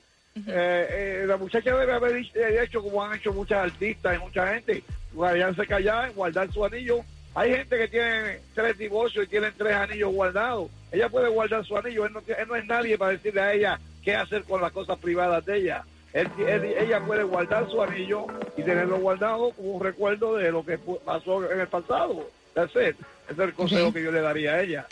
eh, 0.47 1.23
eh, 1.23 1.25
la 1.27 1.37
muchacha 1.37 1.75
debe 1.75 1.93
haber 1.93 2.17
eh, 2.17 2.63
hecho 2.63 2.83
como 2.83 3.03
han 3.03 3.15
hecho 3.17 3.33
muchas 3.33 3.59
artistas 3.65 4.17
y 4.17 4.19
mucha 4.19 4.47
gente, 4.53 4.83
guardarse 5.13 5.67
callada, 5.67 6.09
guardar 6.11 6.53
su 6.53 6.65
anillo. 6.65 7.01
Hay 7.35 7.53
gente 7.55 7.79
que 7.79 7.89
tiene 7.89 8.41
tres 8.55 8.77
divorcios 8.77 9.25
y 9.25 9.29
tienen 9.29 9.53
tres 9.57 9.75
anillos 9.75 10.13
guardados. 10.13 10.69
Ella 10.93 11.09
puede 11.09 11.29
guardar 11.29 11.65
su 11.65 11.77
anillo. 11.79 12.05
Él 12.05 12.13
no, 12.13 12.21
él 12.27 12.49
no 12.49 12.57
es 12.57 12.65
nadie 12.67 12.99
para 12.99 13.13
decirle 13.13 13.41
a 13.41 13.53
ella 13.55 13.81
qué 14.05 14.17
hacer 14.17 14.43
con 14.45 14.61
las 14.61 14.73
cosas 14.73 14.99
privadas 14.99 15.45
de 15.47 15.59
ella. 15.59 15.85
Él- 16.13 16.29
él- 16.39 16.65
ella 16.79 17.01
puede 17.01 17.23
guardar 17.23 17.71
su 17.71 17.81
anillo 17.83 18.27
y 18.57 18.63
tenerlo 18.63 18.99
guardado 18.99 19.53
como 19.53 19.71
un 19.73 19.83
recuerdo 19.83 20.37
de 20.37 20.51
lo 20.51 20.65
que 20.65 20.79
pasó 21.05 21.51
en 21.51 21.61
el 21.61 21.69
pasado. 21.69 22.29
That's 22.55 22.73
it. 22.75 22.97
Ese 23.29 23.33
es 23.33 23.39
el 23.39 23.55
consejo 23.55 23.93
que 23.93 24.03
yo 24.03 24.11
le 24.11 24.21
daría 24.21 24.55
a 24.55 24.63
ella. 24.63 24.87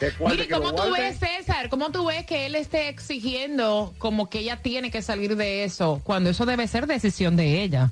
Que 0.00 0.10
guarde, 0.10 0.36
Mire, 0.36 0.48
que 0.48 0.54
¿cómo 0.54 0.74
tú 0.74 0.92
ves, 0.92 1.18
César? 1.18 1.68
¿Cómo 1.70 1.90
tú 1.90 2.06
ves 2.06 2.26
que 2.26 2.46
él 2.46 2.54
esté 2.56 2.88
exigiendo 2.88 3.94
como 3.98 4.28
que 4.28 4.40
ella 4.40 4.58
tiene 4.60 4.90
que 4.90 5.00
salir 5.02 5.36
de 5.36 5.64
eso, 5.64 6.00
cuando 6.04 6.30
eso 6.30 6.44
debe 6.44 6.66
ser 6.68 6.86
decisión 6.86 7.36
de 7.36 7.62
ella? 7.62 7.90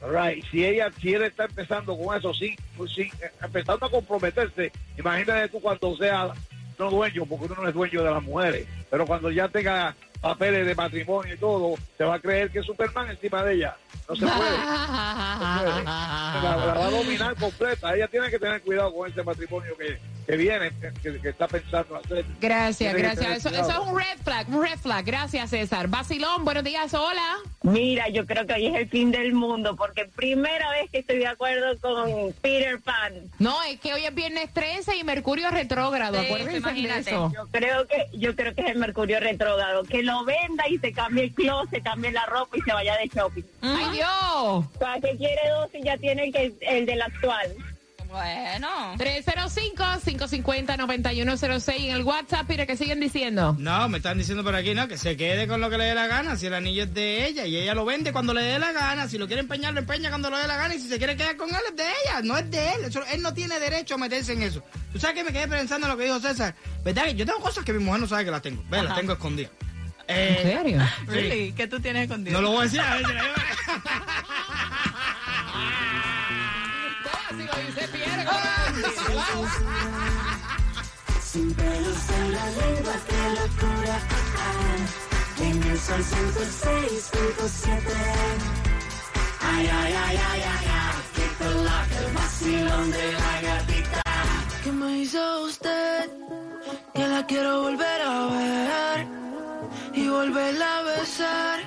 Right. 0.00 0.44
Si 0.50 0.64
ella, 0.64 0.92
si 1.00 1.14
él 1.14 1.22
está 1.22 1.46
empezando 1.46 1.98
con 1.98 2.16
eso, 2.16 2.32
sí, 2.32 2.54
pues 2.76 2.92
sí, 2.92 3.10
eh, 3.20 3.30
empezando 3.42 3.86
a 3.86 3.90
comprometerse, 3.90 4.70
imagínate 4.96 5.48
tú 5.48 5.60
cuando 5.60 5.96
sea 5.96 6.30
no 6.78 6.90
dueño, 6.90 7.26
porque 7.26 7.46
uno 7.46 7.62
no 7.62 7.68
es 7.68 7.74
dueño 7.74 8.04
de 8.04 8.10
las 8.12 8.22
mujeres, 8.22 8.68
pero 8.88 9.04
cuando 9.04 9.32
ya 9.32 9.48
tenga 9.48 9.96
papeles 10.20 10.66
de 10.66 10.74
matrimonio 10.74 11.34
y 11.34 11.38
todo, 11.38 11.74
se 11.96 12.04
va 12.04 12.14
a 12.14 12.18
creer 12.20 12.50
que 12.50 12.58
es 12.60 12.66
Superman 12.66 13.10
encima 13.10 13.42
de 13.44 13.54
ella. 13.54 13.76
No 14.08 14.16
se 14.16 14.26
puede. 14.26 14.34
No 14.38 15.58
se 15.58 15.72
puede. 15.72 15.84
La, 15.84 16.56
la 16.66 16.74
va 16.74 16.86
a 16.86 16.90
dominar 16.90 17.34
completa. 17.36 17.94
Ella 17.94 18.08
tiene 18.08 18.30
que 18.30 18.38
tener 18.38 18.60
cuidado 18.62 18.92
con 18.94 19.10
ese 19.10 19.22
matrimonio 19.22 19.76
que, 19.76 19.98
que 20.26 20.36
viene, 20.36 20.72
que, 21.02 21.20
que 21.20 21.28
está 21.28 21.46
pensando 21.46 21.96
hacer. 21.96 22.24
Gracias, 22.40 22.94
Tiene 22.94 23.08
gracias. 23.14 23.38
Eso, 23.44 23.48
eso 23.50 23.70
es 23.70 23.78
un 23.88 23.96
red 23.98 24.18
flag, 24.24 24.48
un 24.48 24.62
red 24.62 24.78
flag. 24.78 25.04
Gracias, 25.04 25.50
César. 25.50 25.88
Basilón, 25.88 26.44
buenos 26.44 26.64
días, 26.64 26.92
hola. 26.94 27.36
Mira, 27.62 28.08
yo 28.08 28.24
creo 28.26 28.46
que 28.46 28.54
hoy 28.54 28.66
es 28.66 28.74
el 28.76 28.88
fin 28.88 29.10
del 29.10 29.34
mundo, 29.34 29.76
porque 29.76 30.06
primera 30.06 30.70
vez 30.70 30.90
que 30.90 30.98
estoy 30.98 31.18
de 31.18 31.26
acuerdo 31.26 31.76
con 31.80 32.32
Peter 32.40 32.80
Pan. 32.80 33.12
No, 33.38 33.62
es 33.64 33.78
que 33.80 33.92
hoy 33.94 34.04
es 34.06 34.14
viernes 34.14 34.52
13 34.54 34.96
y 34.96 35.04
Mercurio 35.04 35.50
retrógrado. 35.50 36.18
Sí, 36.18 36.24
Acuérdense 36.26 36.52
de 36.52 36.58
imagínate. 36.58 37.10
eso. 37.10 37.32
Yo 37.34 37.46
creo 37.50 37.86
que 37.86 38.06
yo 38.14 38.34
creo 38.34 38.54
que 38.54 38.62
es 38.62 38.68
el 38.68 38.78
Mercurio 38.78 39.20
retrógrado, 39.20 39.84
que 39.84 40.02
lo 40.08 40.24
venda 40.24 40.66
y 40.68 40.78
se 40.78 40.92
cambie 40.92 41.24
el 41.24 41.32
closet, 41.32 41.82
cambie 41.84 42.10
la 42.12 42.24
ropa 42.26 42.56
y 42.56 42.60
se 42.62 42.72
vaya 42.72 42.96
de 42.96 43.06
shopping. 43.08 43.42
¡Ay, 43.62 43.86
Dios! 43.92 44.64
¿Para 44.80 45.00
qué 45.00 45.16
quiere 45.16 45.40
dos 45.50 45.68
si 45.70 45.82
ya 45.82 45.96
tiene 45.98 46.24
el, 46.26 46.32
que, 46.32 46.52
el 46.62 46.86
del 46.86 47.02
actual? 47.02 47.54
Bueno. 48.10 48.94
305-550-9106 48.96 51.74
en 51.76 51.94
el 51.96 52.02
WhatsApp, 52.04 52.48
mira 52.48 52.64
que 52.64 52.74
siguen 52.76 53.00
diciendo. 53.00 53.54
No, 53.58 53.86
me 53.90 53.98
están 53.98 54.16
diciendo 54.16 54.42
por 54.42 54.54
aquí, 54.54 54.72
¿no? 54.74 54.88
Que 54.88 54.96
se 54.96 55.14
quede 55.18 55.46
con 55.46 55.60
lo 55.60 55.68
que 55.68 55.76
le 55.76 55.84
dé 55.84 55.94
la 55.94 56.06
gana. 56.06 56.34
Si 56.36 56.46
el 56.46 56.54
anillo 56.54 56.84
es 56.84 56.94
de 56.94 57.26
ella 57.26 57.44
y 57.44 57.56
ella 57.56 57.74
lo 57.74 57.84
vende 57.84 58.10
cuando 58.12 58.32
le 58.32 58.40
dé 58.42 58.58
la 58.58 58.72
gana. 58.72 59.08
Si 59.08 59.18
lo 59.18 59.26
quiere 59.26 59.42
empeñar, 59.42 59.74
lo 59.74 59.80
empeña 59.80 60.08
cuando 60.08 60.30
le 60.30 60.38
dé 60.38 60.46
la 60.46 60.56
gana. 60.56 60.74
Y 60.74 60.78
si 60.80 60.88
se 60.88 60.96
quiere 60.98 61.16
quedar 61.18 61.36
con 61.36 61.50
él, 61.50 61.56
es 61.68 61.76
de 61.76 61.84
ella. 61.84 62.22
No 62.22 62.38
es 62.38 62.50
de 62.50 62.72
él. 62.72 62.84
Eso- 62.86 63.04
él 63.12 63.20
no 63.20 63.34
tiene 63.34 63.58
derecho 63.60 63.96
a 63.96 63.98
meterse 63.98 64.32
en 64.32 64.42
eso. 64.42 64.62
¿Tú 64.92 64.98
sabes 64.98 65.16
que 65.16 65.24
me 65.24 65.32
quedé 65.32 65.46
pensando 65.46 65.86
en 65.86 65.92
lo 65.92 65.98
que 65.98 66.04
dijo 66.04 66.18
César? 66.18 66.54
¿Verdad? 66.84 67.04
que 67.04 67.14
Yo 67.14 67.26
tengo 67.26 67.40
cosas 67.40 67.62
que 67.64 67.74
mi 67.74 67.84
mujer 67.84 68.00
no 68.00 68.06
sabe 68.06 68.24
que 68.24 68.30
las 68.30 68.40
tengo. 68.42 68.62
Ve, 68.70 68.82
las 68.82 68.96
tengo 68.96 69.12
escondidas. 69.12 69.52
¿En 70.08 70.34
Eh, 70.34 70.42
serio? 70.42 70.80
sí. 71.12 71.54
¿Qué 71.56 71.66
tú 71.68 71.80
tienes 71.80 72.02
escondido? 72.04 72.40
No 72.40 72.42
lo 72.42 72.50
voy 72.52 72.60
a 72.60 72.62
decir. 72.64 72.80
a 72.80 72.94
ver. 72.94 73.06
Si 77.30 77.44
lo 77.44 77.54
dice 77.66 77.88
Sin 81.22 81.54
pelos 81.54 82.10
en 82.10 82.32
la 82.32 82.46
lengua, 82.46 82.94
qué 83.08 83.22
locura. 83.40 83.98
En 85.40 85.62
el 85.62 85.78
sol 85.78 86.02
106.7. 86.02 87.70
Ay, 89.40 89.66
ay, 89.72 89.92
ay, 89.92 90.16
ay, 90.16 90.42
ay, 90.42 90.42
ay. 90.42 90.96
Que 91.14 91.44
coloca 91.44 91.98
el 92.06 92.12
vacilón 92.14 92.90
de 92.90 93.12
la 93.12 93.40
gatita. 93.42 94.02
¿Qué 94.64 94.72
me 94.72 94.98
hizo 94.98 95.42
usted? 95.44 96.10
Que 96.94 97.06
la 97.06 97.24
quiero 97.26 97.62
volver 97.62 98.02
a 98.02 98.26
ver 98.26 99.27
volverla 100.18 100.78
a 100.78 100.82
besar. 100.82 101.60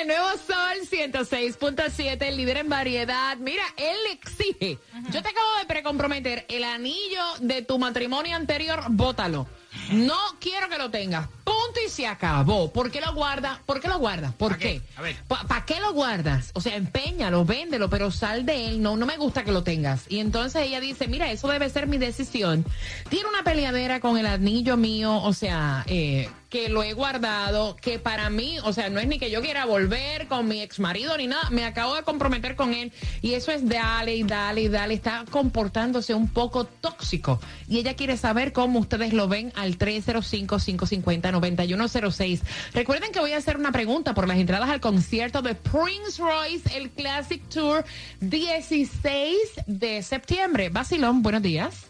El 0.00 0.06
nuevo 0.06 0.28
Sol 0.46 0.78
106.7, 0.88 2.22
el 2.22 2.36
líder 2.36 2.58
en 2.58 2.68
variedad. 2.68 3.36
Mira, 3.38 3.64
él 3.76 3.96
exige. 4.12 4.78
Yo 5.10 5.22
te 5.22 5.28
acabo 5.28 5.58
de 5.58 5.66
precomprometer 5.66 6.46
el 6.48 6.62
anillo 6.62 7.20
de 7.40 7.62
tu 7.62 7.80
matrimonio 7.80 8.36
anterior, 8.36 8.84
bótalo. 8.90 9.48
No 9.90 10.16
quiero 10.38 10.68
que 10.68 10.78
lo 10.78 10.90
tengas. 10.90 11.26
Punto 11.42 11.80
y 11.84 11.90
se 11.90 12.06
acabó. 12.06 12.72
¿Por 12.72 12.92
qué 12.92 13.00
lo 13.00 13.12
guardas? 13.12 13.58
¿Por 13.66 13.80
qué 13.80 13.88
lo 13.88 13.98
guardas? 13.98 14.32
¿Por 14.34 14.52
¿Pa' 14.52 14.58
qué? 14.58 14.80
qué? 14.80 14.82
A 14.96 15.02
ver. 15.02 15.16
¿Para 15.26 15.64
qué 15.64 15.80
lo 15.80 15.92
guardas? 15.94 16.52
O 16.54 16.60
sea, 16.60 16.76
empeñalo, 16.76 17.44
véndelo, 17.44 17.90
pero 17.90 18.12
sal 18.12 18.46
de 18.46 18.68
él. 18.68 18.82
No, 18.82 18.96
no 18.96 19.04
me 19.04 19.16
gusta 19.16 19.42
que 19.42 19.50
lo 19.50 19.64
tengas. 19.64 20.04
Y 20.08 20.20
entonces 20.20 20.62
ella 20.62 20.78
dice, 20.78 21.08
mira, 21.08 21.28
eso 21.32 21.48
debe 21.48 21.68
ser 21.70 21.88
mi 21.88 21.98
decisión. 21.98 22.64
Tiene 23.08 23.28
una 23.28 23.42
peleadera 23.42 23.98
con 23.98 24.16
el 24.16 24.26
anillo 24.26 24.76
mío, 24.76 25.20
o 25.20 25.32
sea, 25.32 25.84
eh, 25.88 26.28
que 26.52 26.68
lo 26.68 26.82
he 26.82 26.92
guardado, 26.92 27.76
que 27.76 27.98
para 27.98 28.28
mí, 28.28 28.58
o 28.62 28.74
sea, 28.74 28.90
no 28.90 29.00
es 29.00 29.06
ni 29.06 29.18
que 29.18 29.30
yo 29.30 29.40
quiera 29.40 29.64
volver 29.64 30.28
con 30.28 30.46
mi 30.46 30.60
ex 30.60 30.80
marido 30.80 31.16
ni 31.16 31.26
nada, 31.26 31.48
me 31.48 31.64
acabo 31.64 31.94
de 31.94 32.02
comprometer 32.02 32.56
con 32.56 32.74
él 32.74 32.92
y 33.22 33.32
eso 33.32 33.52
es 33.52 33.66
dale 33.66 34.22
dale 34.24 34.68
dale, 34.68 34.92
está 34.92 35.24
comportándose 35.30 36.12
un 36.12 36.28
poco 36.28 36.66
tóxico 36.66 37.40
y 37.68 37.78
ella 37.78 37.96
quiere 37.96 38.18
saber 38.18 38.52
cómo 38.52 38.80
ustedes 38.80 39.14
lo 39.14 39.28
ven 39.28 39.50
al 39.56 39.78
305-550-9106. 39.78 42.42
Recuerden 42.74 43.12
que 43.12 43.20
voy 43.20 43.32
a 43.32 43.38
hacer 43.38 43.56
una 43.56 43.72
pregunta 43.72 44.12
por 44.12 44.28
las 44.28 44.36
entradas 44.36 44.68
al 44.68 44.82
concierto 44.82 45.40
de 45.40 45.54
Prince 45.54 46.20
Royce, 46.20 46.76
el 46.76 46.90
Classic 46.90 47.42
Tour 47.48 47.82
16 48.20 49.38
de 49.66 50.02
septiembre. 50.02 50.68
Basilón, 50.68 51.22
buenos 51.22 51.40
días. 51.40 51.86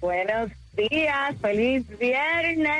Buenos 0.00 0.52
días, 0.76 1.36
feliz 1.40 1.86
viernes. 1.98 2.70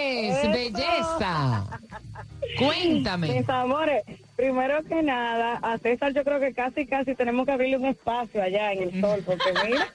¡Es 0.00 0.38
Eso. 0.38 0.50
belleza! 0.52 1.64
Cuéntame. 2.58 3.28
Mis 3.28 3.48
amores, 3.48 4.02
primero 4.36 4.82
que 4.84 5.02
nada, 5.02 5.58
a 5.62 5.78
César 5.78 6.12
yo 6.14 6.24
creo 6.24 6.40
que 6.40 6.52
casi, 6.54 6.86
casi 6.86 7.14
tenemos 7.14 7.46
que 7.46 7.52
abrirle 7.52 7.76
un 7.76 7.86
espacio 7.86 8.42
allá 8.42 8.72
en 8.72 8.84
el 8.84 9.00
sol, 9.00 9.22
porque 9.24 9.52
mira, 9.66 9.86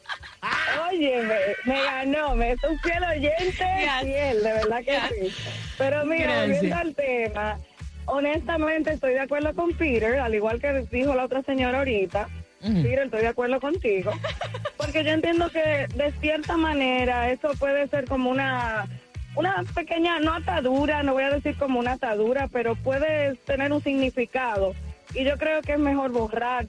oye, 0.89 1.21
me, 1.23 1.73
me 1.73 1.83
ganó, 1.83 2.35
me 2.35 2.51
es 2.51 2.63
un 2.63 2.77
fiel 2.79 3.03
oyente, 3.03 3.65
fiel, 4.01 4.43
de 4.43 4.53
verdad 4.53 4.79
que 4.83 5.29
sí. 5.29 5.35
Pero 5.77 6.05
mira, 6.05 6.25
Gracias. 6.25 6.47
volviendo 6.47 6.75
al 6.77 6.95
tema, 6.95 7.57
honestamente 8.05 8.91
estoy 8.93 9.13
de 9.13 9.21
acuerdo 9.21 9.53
con 9.53 9.73
Peter, 9.73 10.19
al 10.19 10.35
igual 10.35 10.59
que 10.59 10.85
dijo 10.91 11.13
la 11.15 11.25
otra 11.25 11.41
señora 11.41 11.79
ahorita, 11.79 12.27
Peter, 12.63 12.99
estoy 12.99 13.21
de 13.21 13.27
acuerdo 13.27 13.59
contigo, 13.59 14.11
porque 14.77 15.03
yo 15.03 15.11
entiendo 15.11 15.49
que 15.49 15.87
de 15.95 16.13
cierta 16.21 16.57
manera 16.57 17.29
eso 17.29 17.51
puede 17.59 17.87
ser 17.89 18.05
como 18.05 18.29
una 18.29 18.87
una 19.35 19.63
pequeña, 19.73 20.19
no 20.19 20.35
atadura, 20.35 21.03
no 21.03 21.13
voy 21.13 21.23
a 21.23 21.31
decir 21.31 21.57
como 21.57 21.79
una 21.79 21.93
atadura, 21.93 22.47
pero 22.51 22.75
puede 22.75 23.35
tener 23.45 23.73
un 23.73 23.81
significado. 23.81 24.75
Y 25.13 25.23
yo 25.23 25.37
creo 25.37 25.61
que 25.61 25.73
es 25.73 25.79
mejor 25.79 26.11
borrar. 26.11 26.67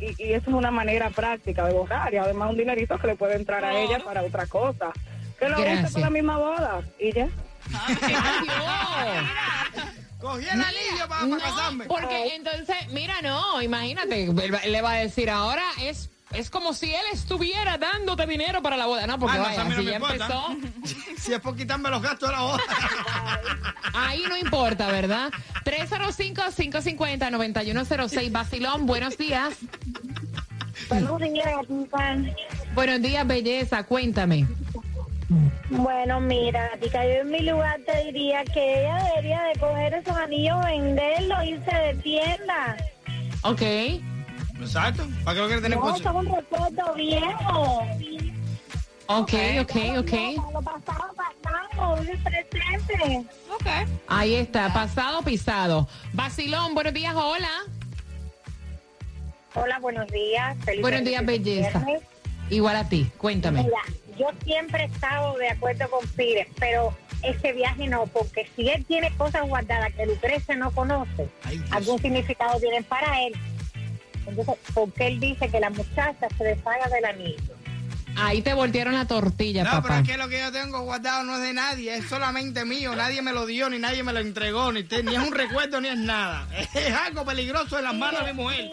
Y, 0.00 0.22
y 0.22 0.32
eso 0.32 0.50
es 0.50 0.54
una 0.54 0.70
manera 0.70 1.10
práctica 1.10 1.66
de 1.66 1.74
borrar. 1.74 2.12
Y 2.12 2.16
además 2.16 2.50
un 2.50 2.56
dinerito 2.56 2.98
que 2.98 3.08
le 3.08 3.16
puede 3.16 3.36
entrar 3.36 3.64
a 3.64 3.78
ella 3.78 3.98
para 3.98 4.22
otra 4.22 4.46
cosa. 4.46 4.92
Que 5.38 5.48
lo 5.48 5.58
use 5.58 5.92
con 5.92 6.02
la 6.02 6.10
misma 6.10 6.38
boda. 6.38 6.82
Y 6.98 7.12
ya. 7.12 7.28
Cogí 10.26 10.44
el 10.44 10.60
anillo 10.60 11.08
para, 11.08 11.26
No, 11.26 11.38
casarme. 11.38 11.84
porque 11.86 12.34
entonces, 12.34 12.76
mira, 12.90 13.22
no, 13.22 13.62
imagínate, 13.62 14.24
él 14.24 14.72
le 14.72 14.82
va 14.82 14.90
a 14.92 14.96
decir 14.96 15.30
ahora 15.30 15.62
es 15.80 16.10
es 16.32 16.50
como 16.50 16.74
si 16.74 16.92
él 16.92 17.04
estuviera 17.12 17.78
dándote 17.78 18.26
dinero 18.26 18.60
para 18.60 18.76
la 18.76 18.86
boda, 18.86 19.06
no, 19.06 19.16
porque 19.18 19.36
Ah, 19.36 19.38
no, 19.38 19.44
vaya, 19.44 19.64
no 19.64 19.76
si 19.76 19.84
ya 19.84 19.94
importa. 19.94 20.14
empezó, 20.14 20.48
Si 21.18 21.32
es 21.32 21.40
por 21.40 21.56
quitarme 21.56 21.88
los 21.88 22.02
gastos 22.02 22.28
de 22.28 22.34
la 22.34 22.42
boda. 22.42 22.58
ahí 23.94 24.22
no 24.28 24.36
importa, 24.36 24.88
¿verdad? 24.88 25.30
305-550-9106, 25.64 28.32
Basilón, 28.32 28.86
buenos 28.86 29.16
días. 29.16 29.54
Buenos 30.88 31.20
días, 31.20 31.48
Buenos 32.74 33.00
días, 33.02 33.26
belleza, 33.26 33.84
cuéntame. 33.84 34.46
Bueno, 35.70 36.20
mira, 36.20 36.70
Tica, 36.80 37.04
yo 37.04 37.22
en 37.22 37.30
mi 37.30 37.40
lugar 37.40 37.80
te 37.84 38.04
diría 38.04 38.44
que 38.44 38.80
ella 38.80 39.02
debería 39.08 39.42
de 39.42 39.58
coger 39.58 39.94
esos 39.94 40.16
anillos, 40.16 40.64
venderlos, 40.64 41.44
irse 41.44 41.74
de 41.74 41.94
tienda. 41.94 42.76
Ok. 43.42 43.62
Exacto. 44.60 45.06
¿Para 45.24 45.34
qué 45.34 45.40
lo 45.40 45.46
quieres 45.46 45.62
tener 45.62 45.78
No, 45.78 45.84
por 45.84 46.02
son 46.02 46.16
un 46.16 46.34
recuerdo 46.34 46.94
viejo. 46.94 47.82
Ok, 49.08 49.32
ok, 49.60 49.76
ok. 49.98 50.12
Lo 50.52 50.62
pasado, 50.62 51.14
pasado, 51.42 51.96
vive 52.00 52.12
el 52.12 52.46
presente. 52.46 53.26
Ahí 54.08 54.34
está, 54.34 54.72
pasado 54.72 55.22
pisado. 55.22 55.88
Basilón, 56.12 56.74
buenos 56.74 56.94
días, 56.94 57.14
hola. 57.14 57.48
Hola, 59.54 59.78
buenos 59.78 60.06
días. 60.08 60.56
Feliz 60.64 60.82
Buenos 60.82 61.04
días, 61.04 61.24
belleza. 61.24 61.78
viernes. 61.80 62.02
Igual 62.50 62.76
a 62.76 62.88
ti, 62.88 63.10
cuéntame. 63.16 63.62
Mira, 63.64 63.78
yo 64.18 64.26
siempre 64.44 64.84
he 64.84 64.86
estado 64.86 65.36
de 65.38 65.48
acuerdo 65.50 65.88
con 65.90 66.06
Pires, 66.10 66.46
pero 66.58 66.96
este 67.22 67.52
viaje 67.52 67.86
no, 67.88 68.06
porque 68.06 68.48
si 68.56 68.68
él 68.68 68.84
tiene 68.84 69.10
cosas 69.16 69.42
guardadas 69.48 69.92
que 69.94 70.06
Lucrecia 70.06 70.54
no 70.56 70.70
conoce, 70.70 71.28
Ay, 71.44 71.62
algún 71.70 72.00
significado 72.00 72.58
tienen 72.60 72.84
para 72.84 73.22
él. 73.22 73.34
Entonces, 74.26 74.54
¿por 74.74 74.92
qué 74.92 75.06
él 75.08 75.20
dice 75.20 75.48
que 75.48 75.60
la 75.60 75.70
muchacha 75.70 76.26
se 76.36 76.44
deshaga 76.44 76.88
del 76.88 77.04
anillo? 77.04 77.54
Ahí 78.18 78.40
te 78.40 78.54
voltearon 78.54 78.94
la 78.94 79.06
tortilla, 79.06 79.62
No, 79.62 79.70
pero 79.70 79.82
papá. 79.82 79.98
es 80.00 80.08
que 80.08 80.16
lo 80.16 80.28
que 80.28 80.40
yo 80.40 80.50
tengo 80.50 80.80
guardado 80.82 81.22
no 81.24 81.36
es 81.36 81.42
de 81.42 81.52
nadie, 81.52 81.96
es 81.96 82.06
solamente 82.06 82.64
mío. 82.64 82.96
Nadie 82.96 83.20
me 83.20 83.32
lo 83.34 83.44
dio, 83.44 83.68
ni 83.68 83.78
nadie 83.78 84.02
me 84.02 84.12
lo 84.14 84.20
entregó, 84.20 84.72
ni, 84.72 84.84
te- 84.84 85.02
ni 85.02 85.14
es 85.14 85.20
un 85.20 85.32
recuerdo, 85.32 85.80
ni 85.82 85.88
es 85.88 85.98
nada. 85.98 86.48
Es 86.74 86.92
algo 86.94 87.24
peligroso 87.26 87.76
en 87.78 87.84
las 87.84 87.94
manos 87.94 88.24
de 88.24 88.32
mi 88.32 88.42
mujer. 88.42 88.70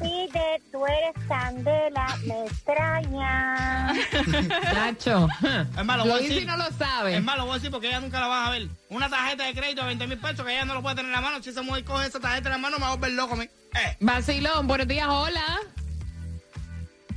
Pire, 0.00 0.62
tú 0.70 0.86
eres 0.86 1.26
candela, 1.26 2.16
me 2.26 2.44
extraña. 2.46 3.92
Nacho. 4.74 5.28
Es 5.76 5.84
malo, 5.84 6.04
Lo 6.04 6.12
voy 6.12 6.24
a 6.24 6.28
decir- 6.28 6.46
no 6.46 6.56
lo 6.56 6.70
sabe. 6.72 7.16
Es 7.16 7.22
malo, 7.24 7.44
voy 7.44 7.52
a 7.52 7.54
decir 7.54 7.70
porque 7.70 7.88
ella 7.88 8.00
nunca 8.00 8.20
la 8.20 8.26
vas 8.28 8.48
a 8.48 8.50
ver. 8.52 8.68
Una 8.90 9.08
tarjeta 9.08 9.44
de 9.44 9.54
crédito 9.54 9.80
de 9.82 9.88
20 9.88 10.06
mil 10.06 10.18
pesos 10.18 10.44
que 10.46 10.52
ella 10.52 10.64
no 10.64 10.74
lo 10.74 10.82
puede 10.82 10.96
tener 10.96 11.10
en 11.10 11.14
la 11.16 11.20
mano. 11.20 11.42
Si 11.42 11.50
esa 11.50 11.62
mujer 11.62 11.84
coge 11.84 12.06
esa 12.06 12.20
tarjeta 12.20 12.48
en 12.48 12.52
la 12.52 12.58
mano, 12.58 12.76
me 12.78 12.82
va 12.82 12.92
a 12.92 12.94
volver 12.94 13.12
loco. 13.12 13.34
Me. 13.36 13.44
Eh. 13.44 13.96
Basilón, 14.00 14.66
buenos 14.68 14.86
días, 14.86 15.08
hola. 15.08 15.58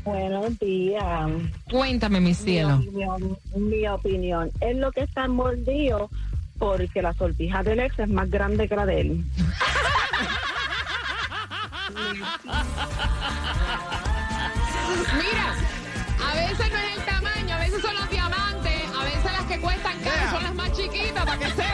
Buenos 0.04 0.58
días. 0.58 1.04
Cuéntame, 1.70 2.20
mi 2.20 2.34
cielo. 2.34 2.78
Mi 2.80 2.88
opinión, 2.88 3.38
mi 3.56 3.88
opinión. 3.88 4.52
Es 4.60 4.76
lo 4.76 4.92
que 4.92 5.02
está 5.02 5.28
mordido 5.28 6.10
porque 6.58 7.02
la 7.04 7.14
sortija 7.14 7.62
del 7.64 7.80
ex 7.82 8.00
es 8.00 8.10
más 8.10 8.30
grande 8.30 8.68
que 8.68 8.76
la 8.76 8.86
de 8.88 9.02
él. 9.02 9.24
Mira, 15.18 15.56
a 16.20 16.36
veces 16.36 16.72
no 16.72 16.78
es 16.78 16.98
el 16.98 17.06
tamaño, 17.06 17.56
a 17.56 17.60
veces 17.60 17.82
son 17.82 17.96
los 17.96 18.10
diamantes, 18.10 18.82
a 18.98 19.04
veces 19.04 19.24
las 19.32 19.46
que 19.46 19.60
cuestan 19.62 20.00
caro 20.00 20.12
Yeah. 20.22 20.32
son 20.32 20.44
las 20.44 20.56
más 20.56 20.72
chiquitas, 20.74 21.26
para 21.26 21.38
que 21.38 21.50
sepa. 21.50 21.71